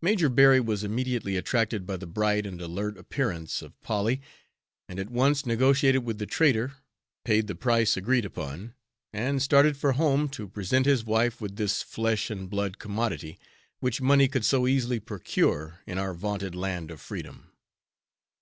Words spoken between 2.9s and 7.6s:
appearance of Polly, and at once negotiated with the trader, paid the